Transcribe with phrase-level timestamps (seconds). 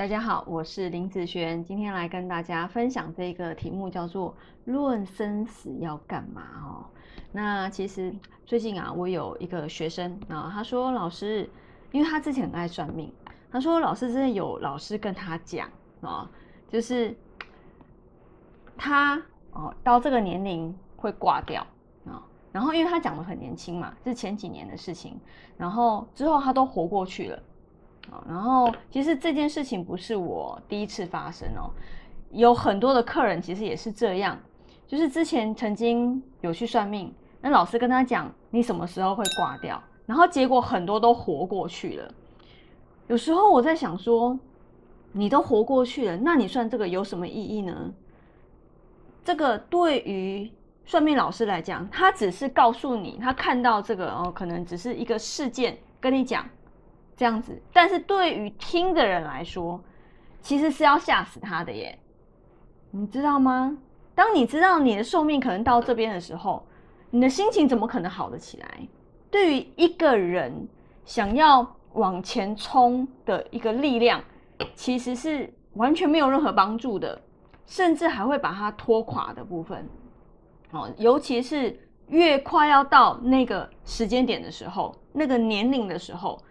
[0.00, 4.34] 大家好，我是林子璇，今天来跟大家分享这个题目，叫做
[4.64, 6.86] “论生死要干嘛”哦。
[7.32, 8.10] 那其实
[8.46, 11.46] 最近啊，我有一个学生啊，他说老师，
[11.92, 13.12] 因为他之前很爱算命，
[13.52, 15.68] 他说老师真的有老师跟他讲
[16.00, 16.30] 啊，
[16.66, 17.14] 就是
[18.78, 21.60] 他哦到这个年龄会挂掉
[22.06, 25.20] 啊，然后因为他讲的很年轻嘛，是前几年的事情，
[25.58, 27.42] 然后之后他都活过去了。
[28.28, 31.70] 然后其实这件事情不是我第一次发生哦，
[32.30, 34.38] 有很多的客人其实也是这样，
[34.86, 42.14] 就是之前曾经有去算命，那老师跟他讲你什么时候会挂掉，然后结果很多都活过去了。
[43.08, 44.38] 有时候我在想说，
[45.12, 47.92] 你都活过去了，那你算这个有什么意义呢？
[49.24, 50.50] 这个对于
[50.84, 56.44] 算命老师来讲，他只是告诉你他看到这个哦，可能只是一个事件跟你讲。
[57.20, 59.78] 这样子，但是对于听的人来说，
[60.40, 61.98] 其实是要吓死他的耶，
[62.92, 63.76] 你知道吗？
[64.14, 66.66] 当你知道你的寿命可能到这边的时候，
[67.10, 68.88] 你的心情怎么可能好得起来？
[69.30, 70.66] 对于一个人
[71.04, 74.24] 想要往前冲的一个力量，
[74.74, 77.20] 其实是完全没有任何帮助的，
[77.66, 79.86] 甚至还会把它拖垮的部分。
[80.70, 86.42] 哦，尤其是越快要到那个时间点的时候，那个年龄的时候。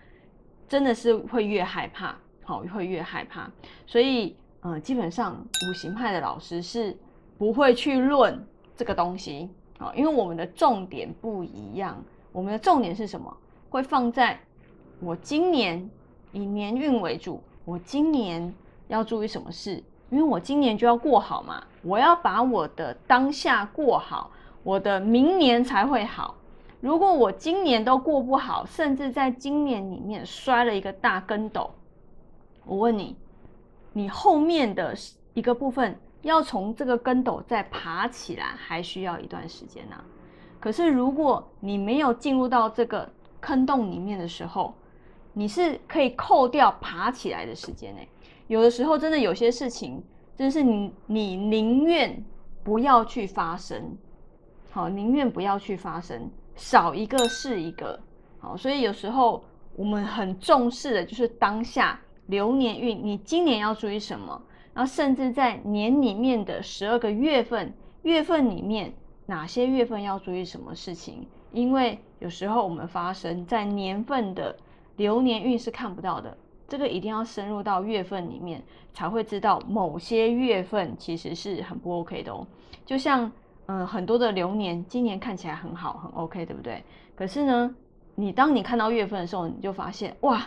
[0.69, 3.51] 真的是会越害怕，好，会越害怕。
[3.87, 6.95] 所以，呃，基本上五行派的老师是
[7.37, 12.01] 不会去论这个东西，啊，因为我们的重点不一样。
[12.31, 13.35] 我们的重点是什么？
[13.71, 14.39] 会放在
[14.99, 15.89] 我今年
[16.31, 18.53] 以年运为主，我今年
[18.87, 19.83] 要注意什么事？
[20.11, 24.29] 因为我今年就要过好嘛，我要把我的当下过好，
[24.61, 26.35] 我的明年才会好。
[26.81, 31.69] 如果我今年都过不好，甚至在今年里面摔了一个大跟斗，
[32.65, 33.17] 我问你，
[33.91, 34.95] 你后面的
[35.33, 39.95] 一个部分要从这个跟斗再爬起来，还需要一段时间呢。
[40.57, 43.09] 可是如果你没有进入到这个
[43.41, 44.73] 坑洞里面的时候，
[45.33, 48.01] 你是可以扣掉爬起来的时间呢。
[48.47, 50.01] 有的时候真的有些事情，
[50.35, 52.23] 真是你你宁愿
[52.63, 53.97] 不要去发生，
[54.71, 56.29] 好，宁愿不要去发生。
[56.59, 57.97] 少一个是一个，
[58.37, 59.41] 好，所以有时候
[59.77, 61.97] 我们很重视的就是当下
[62.27, 64.39] 流年运，你今年要注意什么？
[64.73, 68.93] 然后甚至在年里面的十二个月份，月份里面
[69.25, 71.25] 哪些月份要注意什么事情？
[71.53, 74.53] 因为有时候我们发生在年份的
[74.97, 76.37] 流年运是看不到的，
[76.67, 78.61] 这个一定要深入到月份里面
[78.93, 82.45] 才会知道某些月份其实是很不 OK 的哦，
[82.85, 83.31] 就像。
[83.71, 86.83] 嗯，很多的流年，今年看起来很好，很 OK，对不对？
[87.15, 87.75] 可是呢，
[88.15, 90.41] 你当你看到月份的时候，你就发现，哇，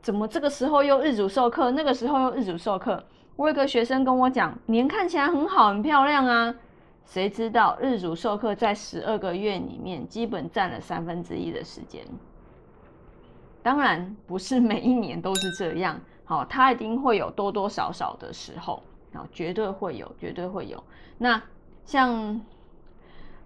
[0.00, 3.02] 怎么这个时候又日主授课，那个时候又日主授课？
[3.34, 6.54] 我有个学生跟我讲，年看起来很好，很漂亮啊，
[7.04, 12.04] 谁知道日主授课在十二个月里面，基本占了三分之一的时间。
[13.64, 18.80] 当然，不是每一年都是这样，好，它一定会有多多少少的时候，
[19.12, 20.80] 啊，绝对会有，绝对会有。
[21.18, 21.42] 那
[21.84, 22.40] 像。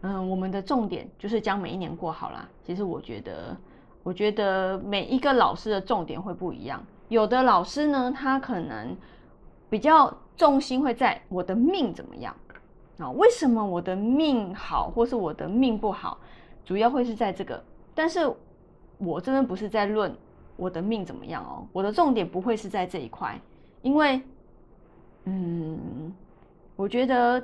[0.06, 2.46] 嗯，我们的重点就是将每一年过好啦。
[2.62, 3.56] 其实我觉得，
[4.02, 6.84] 我觉得每一个老师的重点会不一样。
[7.08, 8.94] 有的老师呢，他可能
[9.70, 12.36] 比较重心会在我的命怎么样
[12.98, 13.10] 啊？
[13.12, 16.18] 为什么我的命好，或是我的命不好？
[16.66, 17.64] 主要会是在这个。
[17.94, 18.30] 但是
[18.98, 20.14] 我真的不是在论
[20.56, 21.66] 我的命怎么样哦。
[21.72, 23.40] 我的重点不会是在这一块，
[23.80, 24.20] 因为，
[25.24, 26.12] 嗯，
[26.76, 27.42] 我觉得。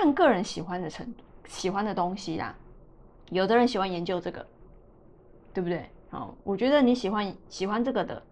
[0.00, 2.54] 看个人喜欢的程度，喜欢的东西啦。
[3.28, 4.46] 有的人喜欢研究这个，
[5.52, 5.90] 对不对？
[6.08, 8.22] 好，我觉得你喜欢喜欢这个的，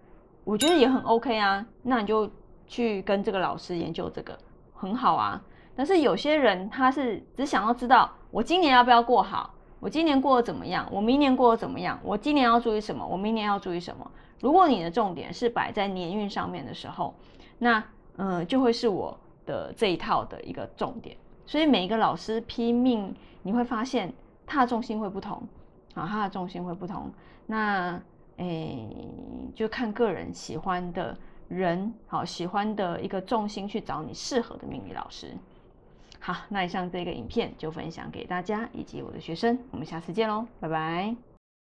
[0.45, 1.67] 我觉得也很 OK 啊。
[1.83, 2.31] 那你就
[2.67, 4.39] 去跟这个老师研究这个，
[4.73, 5.45] 很好啊。
[5.77, 14.11] 但是有些人他是只想要知道我今年要不要过好，我今年过得怎么样，我明年过得怎么样，我今年要注意什么，我明年要注意什么。
[14.41, 17.15] 如果你的重点是摆在年运上面的时候，
[17.59, 17.85] 那
[18.17, 19.15] 嗯，就会是我
[19.45, 21.15] 的这一套的一个重点。
[21.49, 24.13] 所以每一个老师拼命，你会发现
[24.47, 25.43] 他的重心会不同，
[25.95, 27.11] 啊，他的重心会不同。
[27.47, 27.99] 那
[28.37, 28.87] 诶，
[29.55, 31.17] 就看个人喜欢的
[31.49, 35.33] 人，好喜欢的一个重心去找你适合的命理老师。
[36.21, 41.28] 好，那以上这个影片就分享给大家以及我的学生，我们下次见喽，拜拜。